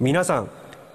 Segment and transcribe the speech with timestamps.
[0.00, 0.50] 皆さん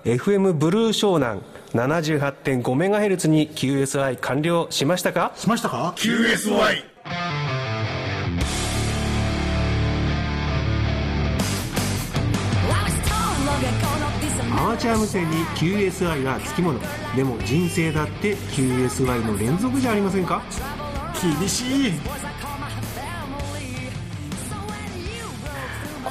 [0.06, 1.42] FM ブルー湘南
[1.74, 5.32] 78.5MHz に QSI 完了しましたか？
[5.36, 6.84] しましたか？QSY
[14.58, 16.80] アマチュア無線に QSI はつきもの。
[17.16, 20.42] でも人生だって QSI の連続じゃありませんか？
[21.40, 21.92] 厳しい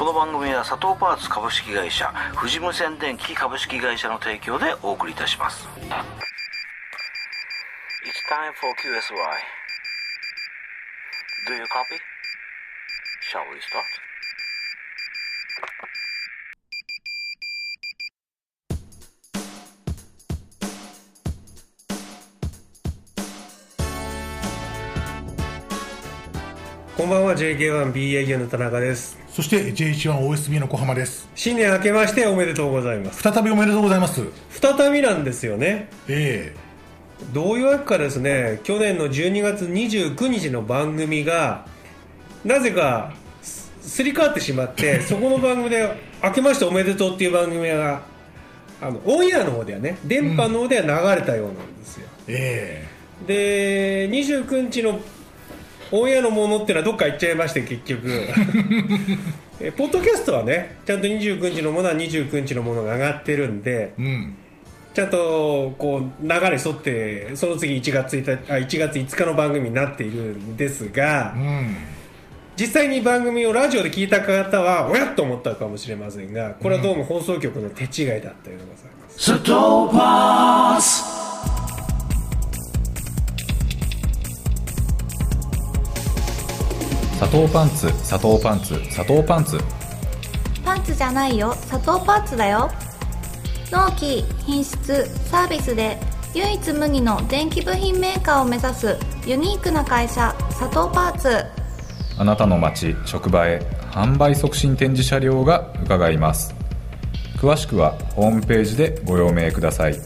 [0.02, 5.78] この番組は佐藤パーツ株式会社富士無線電機株式会社の提供でお送りいたします It's
[8.26, 9.14] time for QSY
[11.46, 12.02] Do you copy?
[13.30, 14.11] Shall we start?
[26.94, 29.18] こんばんは JK1BAU の田中です。
[29.30, 31.26] そして JH1OSB の小浜です。
[31.34, 33.22] 新年明けましておめでとうございます。
[33.22, 34.22] 再びおめでとうございます。
[34.50, 35.88] 再びなんですよね。
[36.06, 36.54] え
[37.32, 41.64] どういうわけかですね去年の12月29日の番組が
[42.44, 45.88] なぜかすすり替わってしまって そこの番組で
[46.22, 48.02] 「明けましておめでとう」っていう番組が
[48.82, 52.86] あのオンエアの方ではね電波の方では流れたようなんですよ、え
[53.26, 55.00] で29日の
[55.92, 58.08] オンエアのものっていうのはどっか行っちゃいまして結局。
[59.60, 64.34] えポッドキャストはねちゃんと29日のものは29日のものが上がってるんでえうん。
[64.94, 71.76] ちゃんとこう流れ沿ってその次1月 ,1 日あ1月5日の番組になっているんですがうん。
[72.56, 79.52] 実際に番組をラジオで聞いた方はおやっと思ったかもしれませんがこれはどうも放送局の手違いだったようでございます、佐藤
[87.22, 89.60] 砂糖パンツ砂糖パンツ砂糖パンツ。
[90.64, 91.54] パンツじゃないよ。
[91.54, 92.68] 砂糖パンツだよ。
[93.70, 96.00] 納期品質サービスで
[96.34, 101.44] 唯一無二の電気部品メーカーを目指すユニークな会社佐藤パーツ。
[102.18, 103.60] あなたの街職場へ
[103.92, 106.52] 販売促進展示車両が伺います。
[107.38, 109.96] 詳しくはホームページでご用命ください。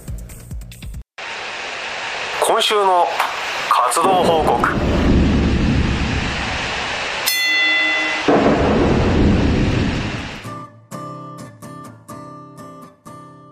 [2.47, 3.06] 今週の
[3.71, 4.96] 活動報告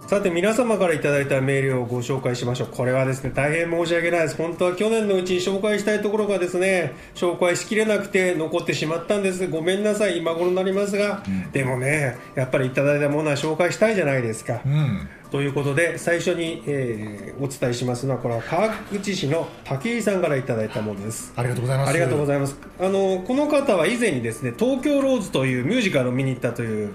[0.07, 2.69] さて皆様からいただいたメールをご紹介しましょう。
[2.69, 4.37] これはですね大変申し訳ないです。
[4.37, 9.49] 本当は去年のうちに紹介したいところがですね紹介しきれなくて残ってしまったんです。
[9.49, 10.19] ごめんなさい。
[10.19, 21.33] 今頃になりますが、でもねやっぱりいただいたものは紹介したいじゃないですか、うんということで最初に、えーお伝えしますのはこれは川口市の武井さんからいただいたものです。
[21.35, 21.91] ありがとうございます。
[21.91, 22.57] ありがとうごいざいます。
[22.81, 26.93] あのこの方は以前にですね東京ローズというミュージカルを見に行ったという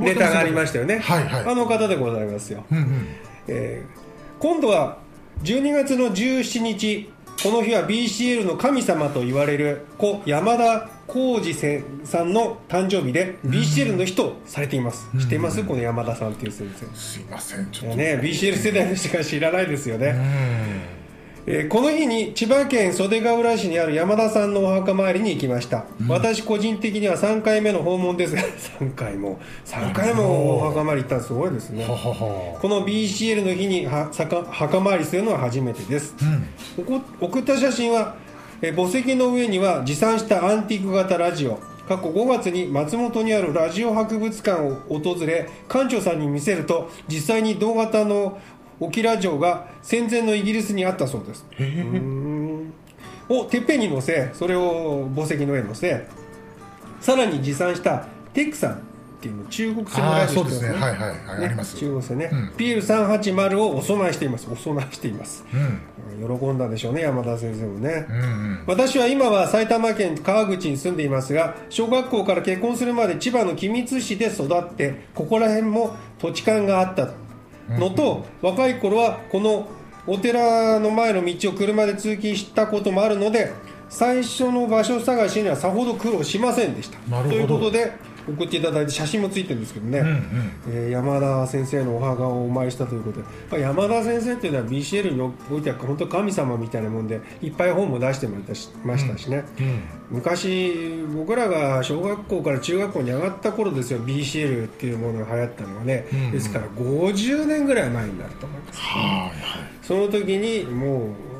[0.00, 0.98] ネタがありましたよね。
[0.98, 1.44] はいはい。
[1.46, 3.06] あの方でございますよ、うんうん。
[3.46, 4.02] えー
[4.40, 4.98] 今度は
[5.44, 7.08] 12月の17日
[7.42, 15.64] この日は BCL の神様と言われる故山田浩二せさんの誕生日で BCL の日とされています、知っています？
[15.64, 16.86] この山田さんっていう先生。
[16.96, 17.66] すいません。
[17.72, 17.96] ちょっと。
[17.96, 21.01] ね、BCL 世代の人が知らないですよね、うん
[21.44, 28.42] えーこの日に千葉県袖ヶ浦市にある山田さんのお墓参りに行きました、私個人的には3回目の訪問ですが
[28.78, 31.84] 3回も3回もお墓参り行ったらすごいですね。
[31.86, 36.14] この BCL の日に墓参りするのは初めてです、
[36.78, 37.02] うん。
[37.20, 38.14] 送った写真は、
[38.60, 48.38] えー墓石の上には持参したアンティーク型ラジオ過去5月に松本にあるラジオ博物館を訪れ館長さんに見せると実際に同型の
[48.82, 51.46] オキラ城が戦前のイギリスにあったそうです。
[53.28, 56.06] をてっぺんに乗せそれを墓石の上に乗せ
[57.00, 58.76] さらに持参したテクサンっ
[59.22, 60.70] ていうの中国製のラジオですね。
[60.70, 61.76] はいはいはいあります。
[61.76, 62.48] 中国製ね、うん。
[62.56, 64.48] PL380 をお供えしています。
[64.50, 65.44] お供えしています。
[65.54, 66.38] うん。
[66.38, 68.64] 喜んだでしょうね山田先生もね、うんうん。
[68.66, 77.10] 私は今は埼玉県川口に住んでいますが小学校から結婚するまで千葉の君津市で育ってここら辺も土地勘があった
[77.78, 79.68] のと、若い頃はこの
[80.06, 83.52] お寺の前の道を車で通勤したこともあるので
[83.88, 86.98] 最初の場所探しにはさほど苦労しませんでした。
[87.08, 87.30] なるほど。
[87.30, 87.92] ということで
[88.28, 90.52] 送っていただいて写真もついてるんですけどね、うんうん。
[90.68, 99.82] えー山田先生のお墓をお参りしたということで、まあ、山田先生っていうのは BCL においては本当神様みたいなもんでいっぱい本も出してもらしましたしね、うん
[100.12, 106.30] 昔僕らが小学校から中学校に上がった頃ですよ BCL っていうものが流行ったのはね、うんうん。
[106.32, 108.80] ですから50年ぐらい前になると思います。
[108.80, 109.32] はいはい。
[109.82, 111.31] その時にもう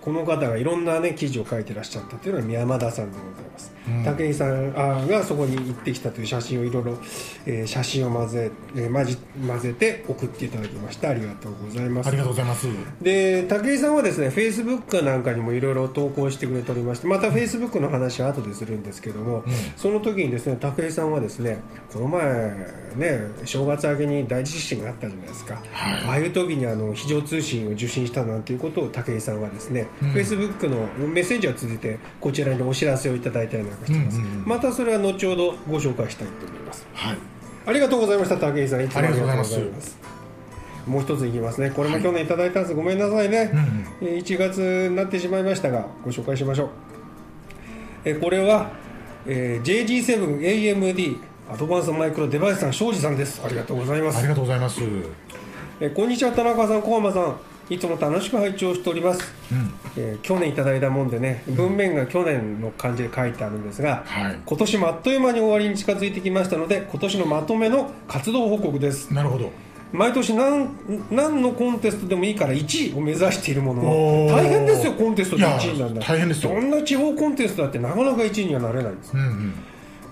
[0.00, 3.72] この方がいろんなね記事を書いてらっしゃったというのは宮山田さんでございます、
[4.18, 6.98] 武井さんあがそこに行ってきたという写真をいろいろ、
[7.46, 11.10] えー写真を混ぜ、えー混じ混ぜて送っていただきました。
[11.10, 12.08] ありがとうございます。
[12.08, 12.66] ありがとうございます。
[13.02, 19.44] で武井さんはですねフェイスブックなんかにもいろいろ投稿してくれておりましてまたフェイスブックの話は後でするんですけども、
[19.76, 21.58] その時にですね武井さんはですね
[21.92, 25.62] この前ね正月明けに大地震があったじゃないですか、
[26.06, 36.86] ああいう時にあの非常通信を受信したなんていうことを武井さんはですね、フェイスブックのメッセージを通じてこちらにお知らせをいただいたりなんかしてます、またそれは後ほどご紹介したいと思います。
[36.94, 37.18] はい。
[37.66, 38.84] ありがとうございました武井さん。
[38.84, 39.98] いつもありがとうございます。
[40.86, 41.70] もう一ついきますね。
[41.70, 43.50] これも去年いただいたんです、ごめんなさいね、
[44.00, 46.68] えー1月になってしまいましたがご紹介しましょう、
[48.06, 48.70] えーこれは、
[49.26, 51.18] えー JG7AMD
[51.52, 53.42] アドバンスマイクロデバイスさん庄司さんです。
[53.44, 54.18] ありがとうございます。
[54.18, 54.80] ありがとうございます。
[55.80, 57.36] えーこんにちは田中さん小浜さん
[57.70, 59.32] いつも楽しく拝聴しております、
[59.96, 64.38] えー去年いただいたもんでね文面が去年の漢字で書いてあるんですが、はい。
[64.44, 69.12] 今年もあっという間に終わりに近づいてきましたので今年のまとめの活動報告です。
[69.12, 69.50] なるほど。
[69.92, 70.68] 毎年何
[71.10, 74.32] 何のコンテストでもいいから1位を目指しているもののおー。
[74.32, 76.52] 大変ですよコンテストで1位なんだ大変ですよ。
[76.52, 79.12] どんな地方コンテストだってなかなか1位にはなれないんです。
[79.14, 79.54] うんうん。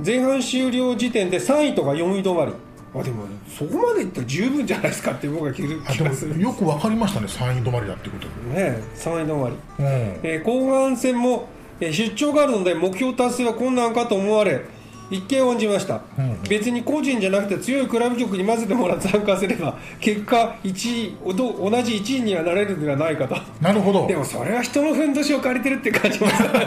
[0.05, 2.53] 前半終了時点で3位とか4位止まり
[2.95, 6.35] あでもそこまでいったら十分じゃないですかって僕は気がする。
[6.35, 8.27] もよくわかりましたね3位止まりだってこと。
[8.55, 9.85] ね3位止まり、うん。
[10.23, 11.49] えー後半戦も、
[11.81, 14.63] えー出張があるので目標達成は困難かと思われ
[15.11, 16.03] 一見応じました、
[16.49, 23.37] 別に個人じゃなくて強いクラブ局に混ぜてもらって参加すれば結果1位おど同じ1位にはなれるのではないかと。
[23.61, 24.07] なるほど。
[24.07, 26.59] でもそれは人のふんどしを借りてるって感じもするんで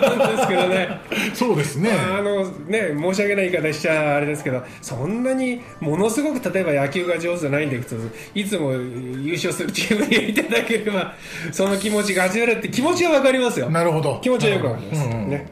[0.42, 0.90] すけどね。
[1.34, 1.92] そうですね。
[1.92, 8.02] あのね申し訳ない言い方しちゃあれですけどそんなにものすごく例えば野球が上手じゃないんだけど
[8.34, 11.14] いつも優勝するチームにいただければ
[11.52, 13.70] その気持ちが味わえるって気持ちは分かりますよ。
[13.70, 14.20] なるほど。
[14.22, 15.24] 気持ちはよくわかります、うん。
[15.24, 15.30] うん。
[15.30, 15.48] ね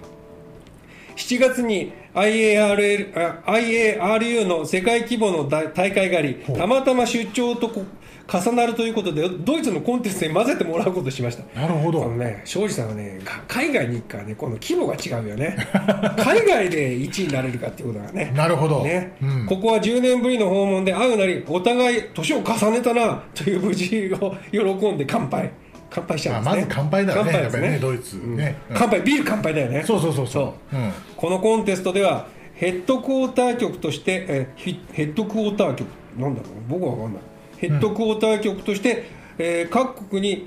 [1.20, 3.12] 7月に IARL
[3.46, 7.84] あ IARU の世界規模の大大会がありたまたま出張とこ
[8.32, 11.60] 重なるということでドイツのコンテストに混ぜてもらうことにしました。
[11.60, 12.04] なるほど。
[12.06, 15.58] あのね庄司さんはねか海外に行くからねこの規模が違うよね。
[16.16, 18.32] 海外で1位になれるかっていうことがね。
[18.36, 18.84] なるほど。
[18.84, 19.14] ね。
[19.22, 19.46] うん。
[19.48, 25.52] ここは10年ぶりの訪問で会うなりお互い年を重ねたなという無事を喜んで乾杯
[25.90, 26.62] 乾杯しちゃうんですね。
[26.62, 27.80] あまず乾杯だよね乾杯ね。
[27.80, 28.16] ドイツ。
[28.18, 28.58] ね。
[28.70, 28.76] うん。
[28.78, 29.84] 乾杯ビール乾杯だよね。
[29.86, 30.76] そうそうそうそう。
[30.76, 30.80] う。
[30.80, 30.92] ん。
[31.16, 35.88] このコンテストではヘッドクォーター局として、えヘッドクォーター局。
[36.18, 37.24] なんだろう僕は分かんない。
[37.58, 39.06] ヘッドクォーター局として、
[39.38, 40.46] えー各国に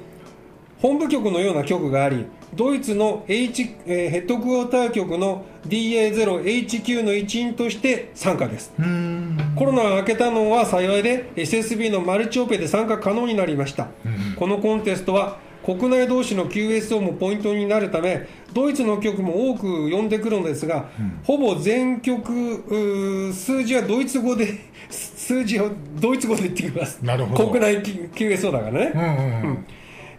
[0.80, 8.72] 本部局のような局がありドイツの、H えーヘッドクォーター局の DA0HQ の一員として参加です。
[9.56, 13.88] コロナが明けたのは幸いで SSB のマルチオペで参加可能になりました、
[14.36, 20.90] このコンテストは国内同士の QSO もポイントになるためドイツの局も多く呼んでくるのですが、
[21.24, 24.58] ほぼ全局数字はドイツ語で
[24.90, 25.70] 数字を
[26.00, 26.98] ドイツ語で言ってきます。
[27.02, 27.48] なるほど。
[27.50, 29.08] 国内 QSO だからね、うんうん。
[29.08, 29.64] うん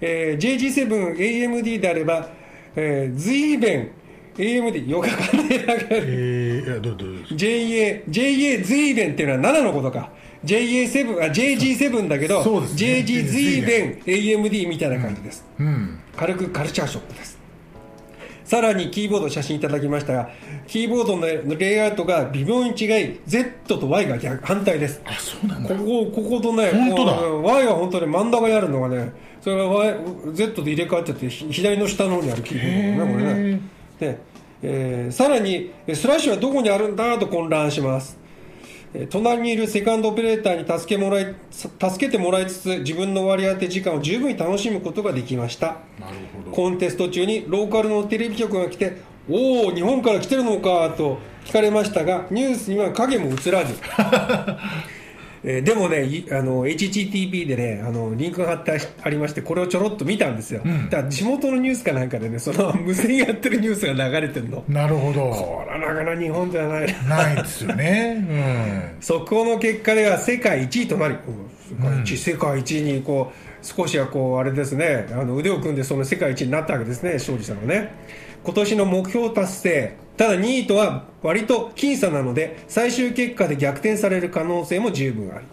[0.05, 2.27] えー JG7AMD であれば、
[2.75, 3.89] えー、随弁
[4.35, 10.09] AMD よくわかんないだけえーいやどうどう JA、JA 随弁っていうのは7のことか。
[10.43, 15.45] JA7、あ、JG7 だけど、そうですね JG 随弁 AMD みたいな感じです。
[15.57, 17.39] うん軽くカルチャーショックです。
[18.43, 20.29] さらにキーボード写真いただきましたが、
[20.67, 25.01] キーボードのレイアウトが微妙に違い、Z と Y が逆反対です。
[25.05, 29.95] あそうなんだここ、こことね、本当だ Y は本当に真ん中にあるのがね、それが Y、
[30.33, 33.61] Z で入れ替わっちゃって、ひ左の下の方にあるキーボードだね、これね。
[33.99, 34.17] で、
[34.61, 38.17] えーさらに、えスラッシュはどこにあるんだと混乱します。
[38.93, 45.67] えー隣にいるセカンドオペレーターに助けもらい助けてもらいつつ自分の割り当て時間を十分に楽しむことができました
[45.99, 48.97] なるほどコンテスト中にローカルのテレビ局が来て
[49.27, 53.73] おお日本から来てるのかと聞かれましたがニュースには影も映らず
[55.43, 64.63] えーでもね、いあの HTTP でねあのリンクが貼ってありましてこれをちょろっと見たんですよ、だから地元のニュースかなんかでねその 無線やってるニュースが流れてるの。
[64.67, 65.29] なるほど。
[65.29, 66.95] これはなかなか日本ではない。
[67.07, 68.95] ないですよね。
[69.01, 77.91] 速報の結果では世界一位となり、世界一位、世界一位にこう少しはこうあれですねあの腕を組んでその世界一位になったわけですね庄司さんはね
[78.43, 85.45] 今年の目標達成ただ2位とは割と僅差なので最終結果で逆転される可能性も十分あり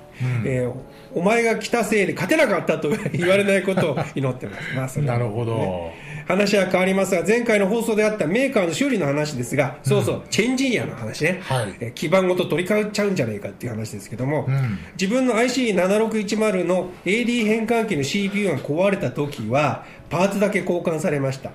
[0.45, 0.75] えー
[1.13, 5.91] お前が来たせいで勝てなかったと言われないことを 祈ってます、まあそれはなるほど、
[6.29, 11.75] 話は変わりますが前回の放送であったメーカーの修理の話ですが、そうそうチェンジニアの話ね、はい。
[11.81, 14.79] えー基板ごと取り替えちゃうんじゃないかっていう話ですけども、ん。
[14.93, 21.51] 自分の IC7610 の AD 変換器の CPU が壊れた時はパーツだけ交換されました、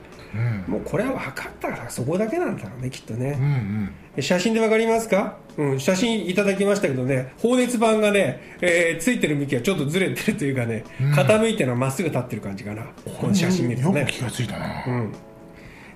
[0.68, 4.24] もうこれは分かったからそこだけなんだろうねきっとね、うんうん。
[4.24, 12.84] 写真で分かりますか、うん、写真いただきましたけどね放熱板がね、えーついてる向きがちょっとずれてるというかね、傾いてるのはまっすぐ立ってる感じかな。
[13.20, 14.02] この写真見るとね。
[14.02, 14.84] よく気がついたな、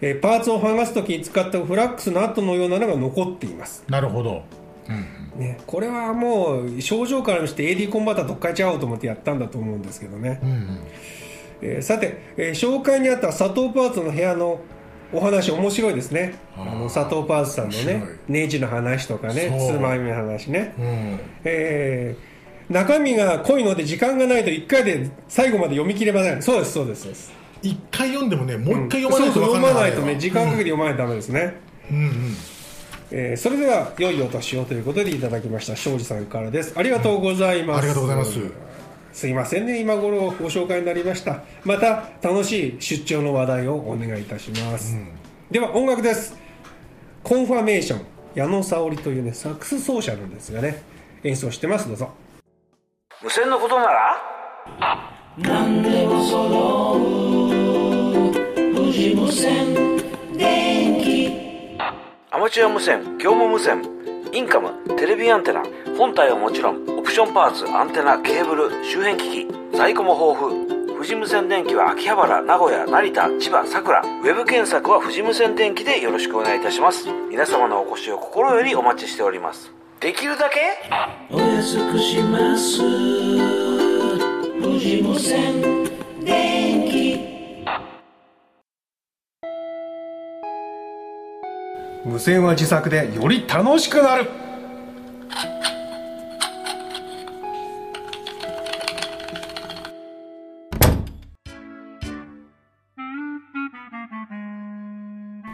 [0.02, 4.44] えーパーツを剥がすときに使ったフラックスの跡のようなのが残っています、なるほど、
[5.36, 10.40] ね、これはもう症状からして AD コンバーターとっかえちゃおうと思ってやったんだと思うんですけどね、
[11.62, 14.60] えーさて、えー紹介にあった佐藤パーツの部屋の
[15.12, 16.36] お話面白いですね。
[16.56, 26.42] あの佐藤パーツさんのねネジの話とかねつまみの話ね、うん、えー中身が濃いので時間がないと1回で最後まで読み切れません。
[26.42, 27.32] そうですそうですそうです。
[27.64, 31.56] 一回読んでもねもう一回読まないとそうん読まないとね時間かけて読まないとダメですね、
[31.90, 32.36] うんうん。
[33.12, 36.74] えーそれでは良いお年をということでいただきました庄司さんからです。
[36.78, 38.40] ありがとうございます、ありがとうございます
[39.12, 39.80] すいませんね。
[39.82, 41.44] 今頃ご紹介になりました。
[41.64, 44.98] また楽しい出張の話題をお願いいたします、
[45.52, 46.38] では音楽です。
[47.24, 48.02] コンファメーション。
[48.36, 50.84] 矢野沙織というねサックス奏者なんですがね。
[51.24, 51.88] 演奏してます。
[51.88, 52.12] どうぞ。
[53.22, 54.16] 無線のことなら？
[55.38, 58.76] 何でも揃う。
[58.76, 59.98] 富士無線。
[60.38, 61.78] 電気。
[62.32, 63.84] アマチュア無線業務無線
[64.32, 65.64] インカムテレビアンテナ
[65.98, 70.94] 本体はもちろんオプションパーツアンテナケーブル周辺機器在庫も豊富。
[70.94, 74.00] 富士無線電機は秋葉原名古屋成田千葉佐倉。
[74.00, 77.08] ウェブ検索は富士無線電機でよろしくお願いいたします。
[77.32, 79.72] 皆様のお越しを心よりお待ちしております。
[80.00, 80.60] できるだけ？
[81.32, 82.78] お安くします。
[84.62, 85.64] 富士無線
[86.24, 87.66] 電気
[92.06, 94.30] 無線は自作でより楽しくなる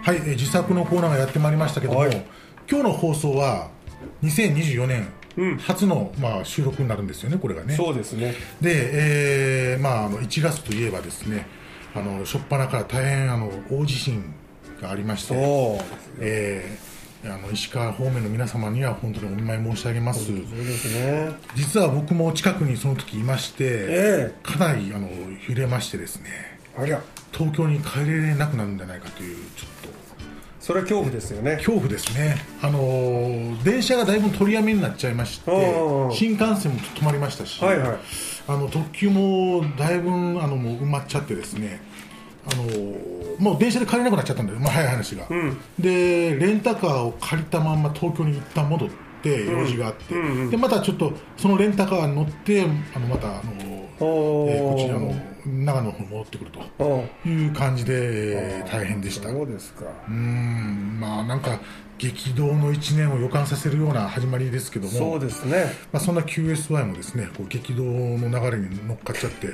[0.05, 2.25] はい、えー自作のコーナーがやってまいりましたけども、はい。
[2.69, 3.71] 今日の放送は
[4.21, 7.75] 2024年初の、まあ、収録になるんですよね、これがね。
[7.75, 8.35] そうですね。
[8.61, 11.47] で、えーまあ、あの1月といえばですね、
[11.95, 14.31] あの初っ端から大変あの大地震
[14.79, 15.85] がありまして、そう
[16.19, 20.23] えーあの石川方面の皆様には本当にお見舞い申し上げます。
[20.27, 21.31] そうですね。
[21.55, 24.33] 実は僕も近くにその時いまして、え。
[24.43, 25.09] かなりあの
[25.49, 27.01] 揺れましてですね、ありゃ
[27.37, 29.95] 東京に帰れなくなるんじゃないかというちょっと。
[30.59, 31.57] それは恐怖ですよね。
[31.57, 37.97] 恐怖ですね、あのー電車がだいぶ取りやめになっちゃいましてうんうん新幹線も止まりましたし、はいはい。
[38.47, 40.13] あの特急もだいぶあ
[40.47, 41.81] のもう埋まっちゃってですね
[42.51, 45.27] あのーもう電車で帰れなくなっちゃったんだよ、まあ、早い話が、
[45.77, 48.89] でレンタカーを借りたまんま東京に一旦戻っ
[49.21, 50.15] て用事があって、
[50.47, 52.65] でまたちょっとそのレンタカーに乗って
[52.95, 54.51] あのまたあのーおー。
[54.51, 57.31] えーこっちあの長野の方に戻ってくるとうん。
[57.45, 59.29] いう感じで、えー大変でした。
[59.29, 59.85] そうですか。
[60.07, 60.99] うーん。
[60.99, 61.59] まあなんか
[61.97, 64.91] 激動の1年を予感させるような始まりですけども。
[64.91, 65.71] そうですね。
[65.93, 69.53] まあ、そんな QSY もですねこう激動の流れに乗っかっちゃって。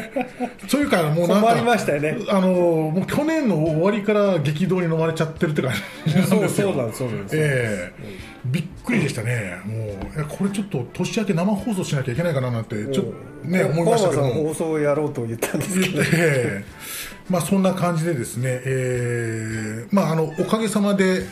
[0.68, 2.18] そういうからもうなんか困りましたよね。
[2.28, 5.72] あのもう去年の終わりから激動に飲まれちゃってるって感
[6.06, 6.68] じなんそうですよ。
[6.68, 7.36] そうなんですそうなんです。
[7.36, 8.30] ええ。
[8.44, 13.04] びっくりでしたね、もうこれちょっと年明け生放送しなきゃいけないかななんてちょっ
[13.42, 16.02] とね思いましたけど放送をやろうと言ったんですけど。
[16.02, 16.64] ええ。
[17.28, 21.26] まあそんな感じでですね、えーまああのおかげさまで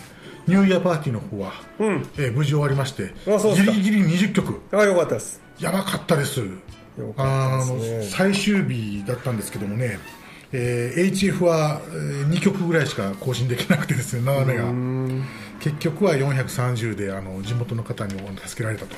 [0.47, 2.93] ニューイヤーパーティーの方は、えー無事終わりまし
[3.27, 3.73] あそうですか。
[3.73, 5.41] ギリギリ20曲あよかったです。
[5.59, 6.41] やばかったです。
[6.41, 6.47] よ
[7.17, 9.99] あの最終日だったんですけどもね、
[10.53, 11.93] えー HF は、え
[12.33, 15.25] 2曲ぐらいしか更新できなくてですね斜めが。
[15.61, 18.15] 結局は430であの地元の方に
[18.47, 18.97] 助けられたと。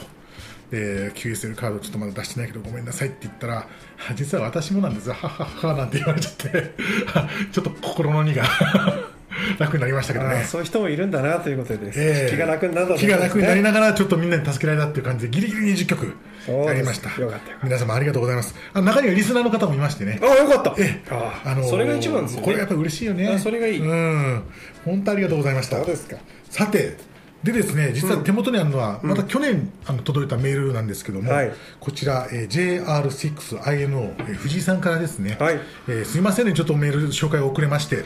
[0.71, 3.67] で QSL カードちょっとまだ出してないけどごめんなさいって言ったら
[4.09, 6.75] あ実は私もなんですはっはっはなんて言われちゃって
[7.53, 8.45] ちょっと心の荷が
[9.59, 10.37] 楽になりましたけどね。
[10.37, 12.31] あそういう人もいるんだなということで、ええ。
[12.31, 16.15] 気が楽になったと気が楽になりなながらちょっとみんなに助けられたっていう感じでギリギリ20曲
[16.49, 17.11] やりました。
[17.63, 18.55] 皆様ありがとうございます。
[18.75, 20.21] あ中にはリスナーの方もいましてね。
[20.23, 20.75] あよかった。
[20.79, 21.11] ええ。
[21.11, 22.45] ああのーそれが一番ですよね。
[22.45, 23.29] これやっぱり嬉しいよね。
[23.29, 23.81] あそれがいい。
[23.81, 24.43] うん。
[24.85, 25.77] 本当ありがとうございました。
[25.77, 26.17] そうですか。
[26.51, 26.97] さて
[27.43, 31.53] でですね実は手元にあるのは、また去年あの届いたメールなんですけども、はい。
[31.79, 35.61] こちら、えー JR6INO、えー藤井さんからですね、はい。
[35.89, 38.05] えーすいませんねちょっとメール紹介が遅れまして、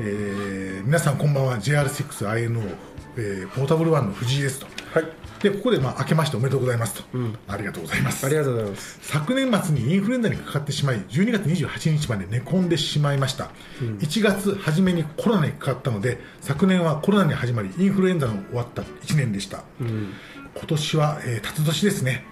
[0.00, 2.74] えー皆さんこんばんは JR6INO、
[3.18, 5.06] えーポータブルワンの藤井ですとはい。
[5.42, 7.04] でここで、まあ、明けましておめでとうございますと、
[7.48, 8.24] ありがとうございます。
[8.24, 8.98] ありがとうございます。
[9.02, 13.50] 昨年末にインフルエンザにかかってしまい12月28日まで寝込んでしまいました、
[13.98, 22.24] 1月初めにコロナにかかったので昨年はコロナに始まりインフルエンザの終わった1年でした、今年は、えー、辰年ですね。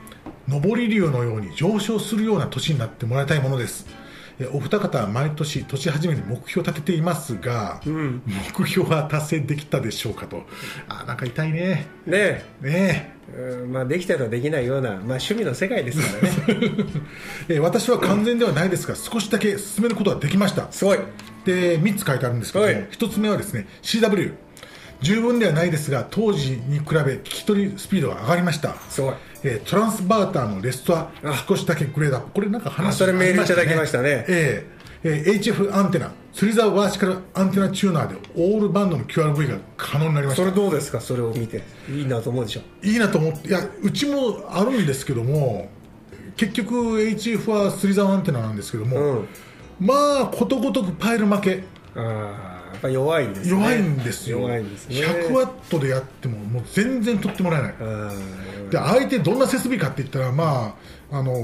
[0.49, 3.87] 上り竜のように上昇するような年になってもらいたいものです。
[3.89, 4.02] えー
[4.49, 10.45] お二方は毎年年始めに目標を立てていますが、目標は達成できたでしょうかと。
[10.89, 11.87] あーなんか痛いね。
[12.07, 13.13] ねねえ。
[13.35, 16.37] えうんまあできたらできないような、まあ、趣味の世界ですからね。
[17.49, 20.71] えー私は完全ではないですが少しだけ進めることができました。
[20.71, 20.99] すごい。
[21.45, 22.89] で3つ書いてあるんですけども、はい。
[22.91, 24.33] 1つ目はですね CW
[25.01, 28.77] 十分ではないですが当時に比べ聞き取りスピードが上がりました。
[28.89, 31.11] すごいえートランスバーターのレストは
[31.49, 32.33] 少しだけグレードアップ。
[32.33, 34.25] これなんか話あそれメールいただきましたね。
[34.29, 36.13] えーえー HF アンテナ。
[36.33, 40.45] スリザーワーチカルアンテナチューナーでオールバンドの QRV が可能になりました。
[40.45, 41.01] それどうですか？
[41.01, 41.63] それを見て。
[41.91, 42.61] いいなと思うでしょ？
[42.83, 43.49] いいなと思って。
[43.49, 45.69] いやうちもあるんですけども
[46.37, 49.29] 結局 HF はスリザーアンテナなんですけども、うん。
[49.81, 51.65] まあことごとくパイル負け。
[51.97, 53.51] ああやっぱ弱いんですね。
[53.51, 54.39] 弱いんですよ。
[54.39, 54.97] 弱いんですね。
[54.97, 57.75] 100ワットでやってももう全然取ってもらえない。
[57.81, 58.11] あ
[58.73, 60.75] で相手どんな設備かって言ったらま
[61.11, 61.35] ああの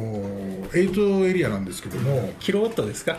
[0.70, 2.32] 8エリアなんですけども。
[2.40, 3.18] キロワットですか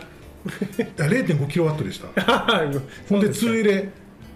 [0.96, 2.08] ？0.5キロワットでした。
[3.08, 3.88] ほんで2入れ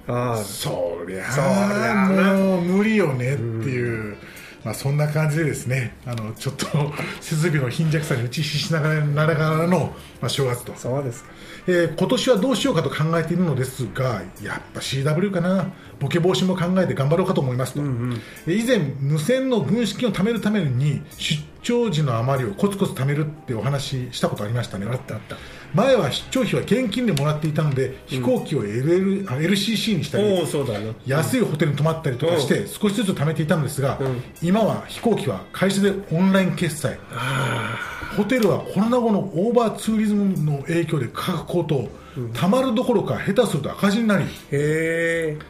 [0.07, 4.17] ああそりゃそりゃあもう無理よねっていう、
[4.65, 6.67] まあ、そんな感じでですねあのちょっと
[7.21, 10.73] 設備の貧弱さに打ちひしながらながらの、まあ、正月と。
[10.77, 11.31] そうですか。
[11.67, 15.67] えー今年はどうしようかと考えているのですがやっぱ CW かな。
[16.01, 18.21] ボケ防止も考えて頑張ろうかと思いますと、えー
[18.65, 24.87] 以前無線の軍資金を貯めるために出張時の余りをコツコツ貯めるってお話ししたことありましたね。
[24.89, 25.37] あったあった。
[25.75, 33.99] 前は出張費は現金でもらっていたので飛行機を LL、あ LCC にしたりおおそうだな安いホテルに泊まったりとかして少しずつ貯めていたのですが、
[34.41, 36.97] 今は飛行機は会社でオンライン決済。
[38.17, 41.89] ホテルはコロナ後のオーバーツーリズムの影響で価格高騰、
[42.33, 44.25] たまるどころか下手すると赤字になり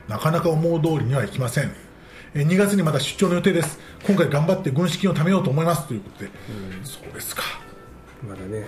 [0.08, 1.70] なかなか思う通りにはいきません
[2.34, 3.78] えー2月にまた出張の予定です。
[4.04, 5.86] 今回頑張って軍資金を貯めようと思います。
[5.86, 6.30] ということで、
[6.82, 7.42] そうですか。
[8.28, 8.66] まだね。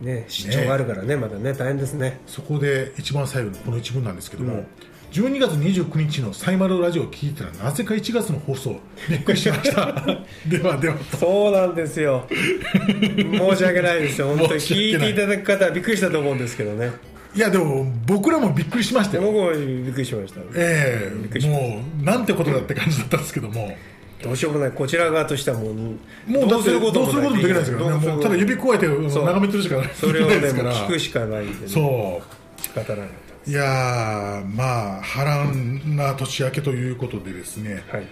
[0.00, 2.20] ね出張があるからねまだね大変ですね。
[2.28, 4.66] そこで一番最後のこの一文なんですけども、
[5.10, 8.78] 12月29日のサイマルラジオを聞いたらなぜか1月の放送
[9.10, 9.92] びっくりしました。
[10.46, 12.28] ではではそうなんですよ。
[12.30, 14.28] 申し訳ないですよ。
[14.28, 16.92] 本当に聞いていただく方はびっくりしたと思うんですけどね
[17.34, 19.22] いやでも僕らもびっくりしましたよ。
[19.22, 20.40] 僕もびっくりしました。
[20.54, 23.76] ええくりしまもうなんてことだって感じだったんですけども。
[24.22, 28.06] どうしようもないこちら側としてはもうもうどうすることもできないですからね。
[28.06, 31.44] どもうただ指くわえて眺めてるしかないそれをね聞くしかない。
[31.44, 32.22] んでねそ
[32.56, 32.62] う。
[32.62, 33.08] 仕方ない。
[33.44, 38.06] いやーまあ波乱な年明けということでですね、はい。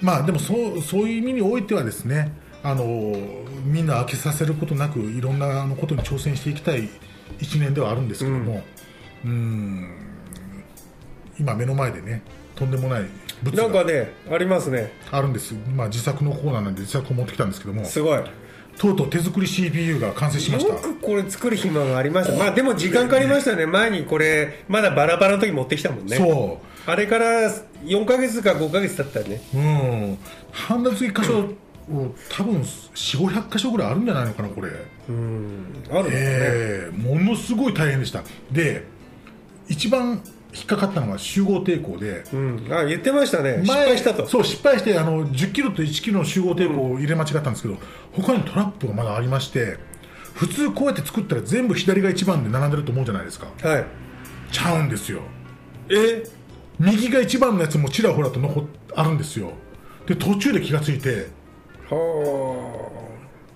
[0.00, 2.32] まあでもそうそういう意味においてはですね
[2.64, 2.84] あの
[3.64, 6.88] みんな飽きさせることなくいろんなことに挑戦していきたい
[7.38, 8.62] 1年ではあるんですけども、
[9.24, 9.90] うーん。
[11.38, 12.22] 今目の前でね
[12.54, 13.04] とんでもない
[13.42, 14.92] 物なんかがねありますね。
[15.10, 18.22] あるんです、まあ、自作のコーナーなんで自作を持ってきたんですけどもすごい。
[18.78, 20.74] とうとう手作り CPU が完成しました。
[20.74, 22.38] よくこれ作る暇がありました。
[22.38, 23.64] まあでも時間かかりましたね。
[23.66, 26.16] 前にこれまだバラバラの時持ってきたもんね。
[26.18, 27.50] そあれから
[27.84, 29.40] 4か月か5か月経ったよね。
[29.54, 30.18] ううん。
[30.52, 31.54] ハンダ付き箇所を
[31.88, 34.70] 多分4500箇所ぐらいあるんじゃないのかなこれ。
[35.08, 35.84] うん。
[35.90, 38.24] あるね、ええものすごい大変でした。
[38.50, 38.84] で
[39.68, 40.22] 一番
[40.52, 43.60] 引っかかったのが集合抵抗でうん、あ言ってましたね。
[43.62, 44.26] 失敗したと。
[44.26, 47.76] そう失敗してあの10キロと1キロの集合抵抗を入れ間違ったんですけど、
[48.12, 49.76] 他にトラップがまだありまして
[50.34, 53.48] 普通こうやって作ったら全部左が1番で並んでると思うじゃないですか。
[53.62, 53.84] はい。
[54.50, 55.20] ちゃうんですよ。
[55.90, 56.24] え？
[56.78, 59.52] 右が1番のやつもちらほらと残っあるんですよ。
[60.06, 61.28] で途中で気がついて
[61.94, 63.06] は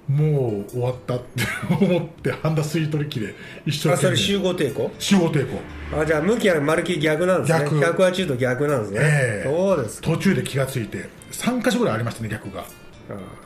[0.08, 1.44] もう終わったって
[1.80, 4.90] 思ってハンダ吸い取り機で一生ああそれ集合抵抗？
[4.98, 5.60] 集合抵抗。
[6.00, 7.64] あじゃあ向きは丸きり逆なんですね。
[7.64, 7.78] 逆。
[7.78, 9.48] 180度逆なんですね、ええ。
[9.48, 10.10] そうですか。
[10.10, 12.62] 途中で気がついて3箇所ぐらいありましたね逆が。
[12.62, 12.64] あ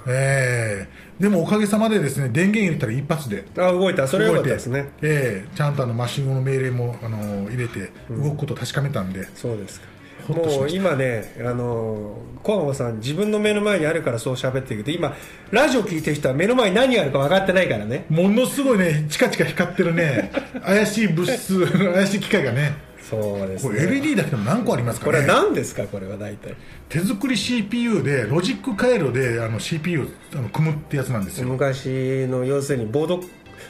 [0.09, 1.23] ええ。
[1.23, 3.45] でもおかげさまでですね電源入れたら一発で。
[3.59, 4.09] あ動いた。
[4.09, 4.91] それは良かったですね。
[5.03, 5.57] ええ。
[5.57, 9.87] ちゃんとあのマシン語の命令もあの入れて動くことを確かめたんで、そうですか
[10.29, 15.15] もう今ねあの小浜さん自分の目の前にあるからそう喋ってるけど今
[15.51, 18.07] ラジオ聞いてる人は目の前に何があるか分かってないからね。
[18.09, 20.31] ものすごいねチカチカ光ってるね。
[20.65, 22.73] 怪しい物質 怪しい機械がね。
[23.01, 26.55] そうですこれね LED だけでも何個ありますかこれはね何ですかこれは大体。
[26.89, 31.49] 手作り CPU でロジック回路であの CPU をあの組むってやつなんですよ。
[31.49, 33.21] 昔の要するにボード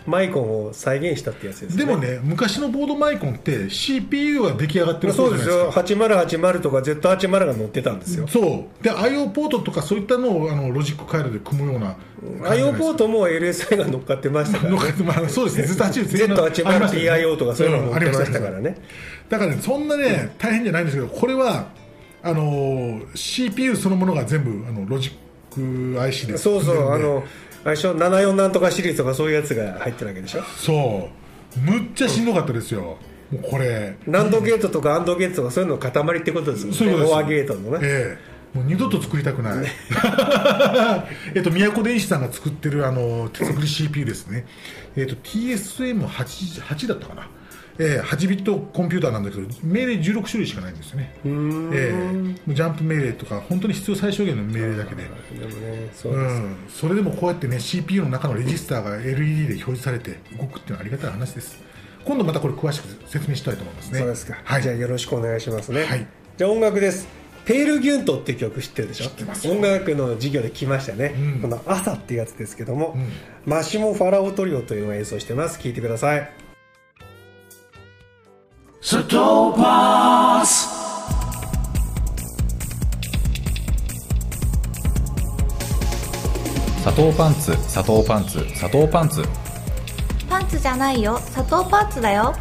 [0.07, 1.85] マイコンを再現したってやつですね。
[1.85, 5.55] でもね昔のボードマイコンって CPU が出来上がってるそうですよ。
[5.55, 8.27] じゃないか8080とか Z80 が載ってたんですよ。
[8.29, 8.85] そう。
[8.85, 11.97] で IO ポートとかそういったのをあのロジック回路で組むような
[12.51, 15.87] IO ポートも LSI が乗っかってましたから、ね、 のかまあ、そうですね。
[15.87, 18.77] Z80 ありましたね Z80TIO とかそういうのも載ってましたからね、
[19.29, 21.69] だからねそんなね大変じゃないんですけどこれは
[22.23, 25.13] あの CPU そのものが全部あのロジッ
[25.95, 26.39] ク IC で。
[26.39, 26.93] そうそう。
[26.93, 27.25] あの
[27.65, 30.43] あれでしょ74なんとかシリーズとかそういうやつが入ってるわけでしょ？
[30.57, 31.11] そ
[31.57, 31.61] う。
[31.61, 32.99] むっちゃしんどかったですよ。
[33.31, 33.97] もうこれ。
[34.07, 36.79] ナンドゲートとかアンドゲートとかそういうの塊ってことですもんね。
[36.79, 37.13] そういうことです。
[37.15, 38.19] オアゲートのね、え
[38.55, 38.59] え。
[38.59, 39.67] もう二度と作りたくない。
[41.35, 44.47] えっと宮古電子さんが作ってるあの手作り CPU ですね。
[44.97, 47.29] えっと TSM8 8だったかな
[47.79, 51.13] ええ8ビットコンピューターなんだけど命令16種類しかないんですよね。
[51.25, 55.03] ええもうジャンプ命令とか本当に必要最小限の命令だけで。
[55.03, 55.17] でも
[55.61, 56.15] ねそう
[56.69, 61.63] それでもこうやってね CPU の中のレジスターが LED で表示されて動くっていうのはありがたい話です。
[62.05, 63.99] 今度またこれ詳しく説明したいと思いますね。
[63.99, 64.63] そうですか、はい。
[64.63, 66.07] じゃあよろしくお願いしますね、はい。
[66.37, 67.09] じゃあ音楽です。
[67.45, 69.11] ペールギュントっていう曲知ってるでしょ？
[69.11, 69.55] てますよ。
[69.55, 71.41] 音楽の授業で来ましたね、うん。
[71.41, 73.09] この「朝」っていうやつですけども、ん。
[73.51, 75.59] マシモ・ファラオトリオというのを演奏してます。
[75.59, 76.31] 聴いてください
[78.85, 80.45] Satopas,
[86.83, 89.25] 砂糖パンツ砂糖パンツ砂糖パンツ。
[90.29, 91.17] パンツじゃないよ。
[91.17, 92.35] 砂糖パーツだよ。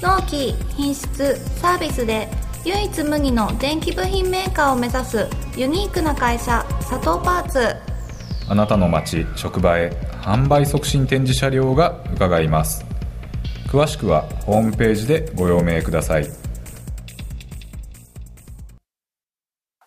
[0.00, 2.28] 納期品質サービスで
[2.64, 7.74] 唯一無二の電気部品メーカーを目指すユニークな会社砂糖パーツ。
[8.48, 9.90] あなたの街職場へ
[10.22, 12.84] 販売促進展示車両が伺います
[13.70, 16.26] 詳しくはホームページでご用命ください。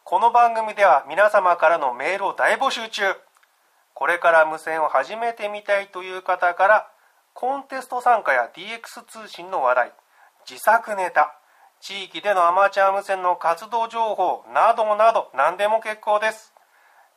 [0.05, 3.03] この番組では皆様からのメールを大募集中。
[3.93, 6.87] これから無線を始めてみたいという方から
[7.33, 9.91] コンテスト参加や DX 通信の話題
[10.49, 11.35] 自作ネタ
[11.81, 16.53] 地域でのアマチュア無線の活動情報などなど何でも結構です。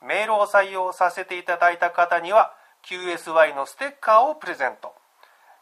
[0.04, 2.50] メールを採用させていただいた方には
[2.90, 5.05] QSY のステッカーをプレゼント。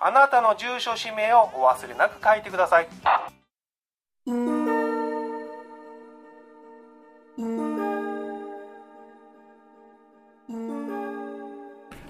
[0.00, 2.88] あなたの住所氏名をお忘れなく書いてください。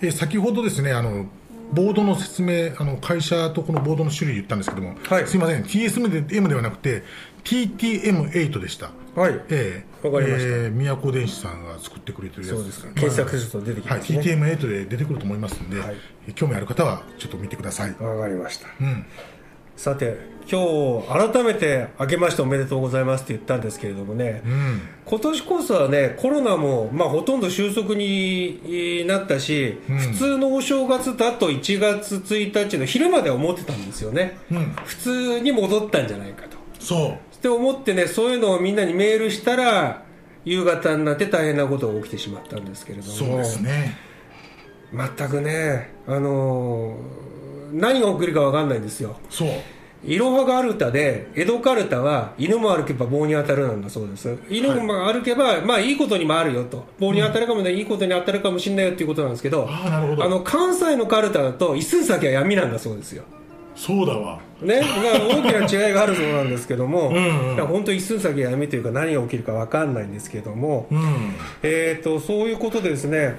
[0.01, 1.27] えー先ほどですねあの
[1.73, 5.27] ボードの説明あの会社とこのボードの種類言ったんですけども、はい。
[5.27, 5.65] すいません。
[5.65, 7.03] TSM で M ではなくて
[7.45, 9.41] TTM8 でしたはい。
[9.51, 10.07] ええ。
[10.07, 10.49] わかりました。
[10.49, 12.65] えー宮古電子さんが作ってくれてるやつ。
[12.65, 12.83] です。
[12.83, 14.19] か検索すると出てきますね。
[14.19, 15.97] はい、TTM8 で出てくると思いますんで、はい。
[16.29, 18.69] え興味ある方はちょっと見てください、わかりました。
[18.81, 19.05] うん、
[19.77, 29.99] さて今日改めて明けましておめでとうございますって言ったんですけれどもね、うん、今年こそはねコロナも、まあ、ほとんど収束になったし、うん。
[29.99, 34.73] 普通のお正月だと1月1日の昼までは思ってたんですよね、うん。
[34.85, 36.57] 普通に戻ったんじゃないかと。
[36.81, 40.03] そうって思ってねそういうのをみんなにメールしたら
[40.45, 43.97] 夕方になって大変なことが起きてしまったんですけれどもそうですね。
[44.93, 47.29] 全くね、あのー
[47.71, 49.17] 何が起きるか分かんないんですよ。
[49.29, 49.49] そう。
[50.03, 54.39] いろはがアルタで江戸カルタは犬も歩けば棒に当たるなんだそうです。
[54.49, 56.87] 犬も歩けば、まあいいことにもあるよと。
[56.99, 63.25] 棒に当たるかもね、いいことに当たるかもしれないよっていうことなんですけどあの関西のカルタだと一寸先は闇なんだそうですよ
[63.79, 64.41] そうだわ。
[64.61, 67.67] ね、まあ大きな違いがあるそうなんですけども、んうん。
[67.67, 71.35] 本当一寸先は闇というか何が起きるか分かんないんですけども、うん。
[71.63, 73.37] えー、とそういうことでですね、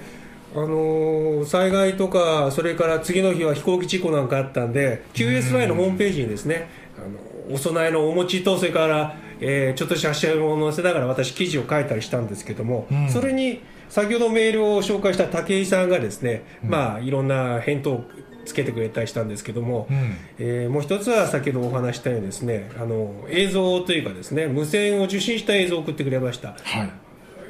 [0.55, 13.09] あのー災害とか、それから次の日は飛行機事故なんかあったんで、QSY のホームページにですね、あのお供えのお餅と、それから、えーちょっと写真を載せながら私、記事を書いたりしたんですけども、ん。
[13.09, 18.03] それに先ほどメールを紹介した武井さんがですね、まあ、いろんな返答を
[18.49, 20.15] つけてくれたりしたんですけども、うん。
[20.39, 26.89] えーもう一つは先ほどお話ししたようにですねあの映像というかですね無線を受信した映像を送ってくれました、はい。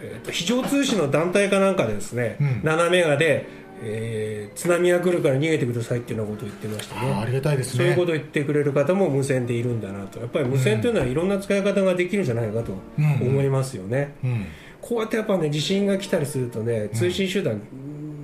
[0.02, 2.48] えーと非常通信の団体かなんかでですね、うん。
[2.70, 3.48] 7メガで、
[3.84, 7.12] えー津波が来るから逃げてくださいっていうようなことを言ってましたね。
[7.14, 7.78] あありがたいですね。
[7.78, 10.20] そういうことを言ってくれる方も無線でいるんだなと。
[10.20, 13.06] やっぱり無線というのはいろんな使い方ができるんじゃないかとうん。
[13.30, 14.46] 思いますよね、うん。
[14.82, 17.62] こうやってやっぱね地震が来たりするとね通信手段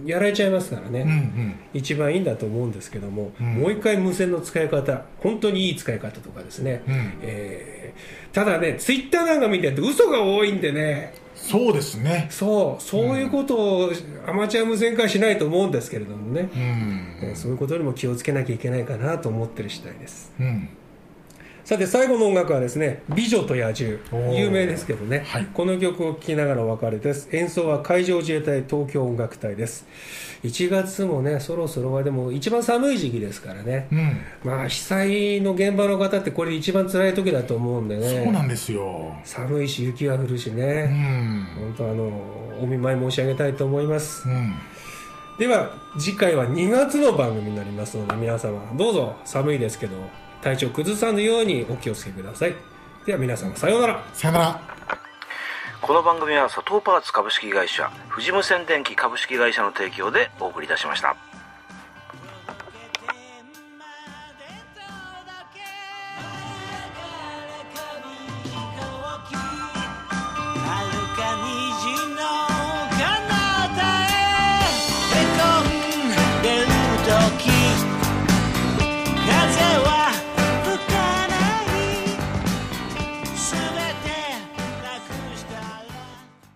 [0.06, 1.56] やられちゃいますからね、うんうん。
[1.74, 3.56] 一番いいんだと思うんですけども、うん。
[3.56, 7.14] もう一回無線の使い方本当にいい使い方とかですね、うん。
[7.22, 11.14] えーただねツイッターなんか見てると嘘が多いんでね。
[11.36, 12.28] そうですね。
[12.30, 13.92] そうそういうことを
[14.28, 17.30] アマチュア無線化はしないと思うんですけれどもね、うん。
[17.30, 20.34] えーそういうことにも気をつけなきゃいけないかなと思ってる次第です。
[20.40, 20.70] うん
[21.66, 23.98] さて最後の音楽はですね「美女と野獣。
[24.12, 24.40] お」ー。
[24.40, 25.48] 有名ですけどね、はい。
[25.52, 27.28] この曲を聴きながらお別れです。
[27.32, 29.88] 演奏は海上自衛隊東京音楽隊です。
[30.44, 34.18] 1月もねそろそろはでも一番寒い時期ですからね、うん。
[34.44, 38.24] まあ被災の現場の方ってこれで一番辛い時だと思うんでね。
[38.26, 39.16] そうなんですよ。
[39.24, 41.48] 寒いし雪が降るしうね、ん。
[41.60, 42.12] 本当あの
[42.62, 44.30] お見舞い申し上げたいと思います。
[44.30, 44.54] うん。
[45.40, 49.98] では次回は2月の番組になりますので皆様どうぞ寒いですけど
[50.42, 52.56] 体調崩さぬようにお気をつけください。
[53.06, 54.04] では皆様さようなら。
[54.14, 54.76] さよなら。
[55.86, 61.16] この番組は佐藤パーツ株式会社富士無線電機株式会社の提供でお送りいたしました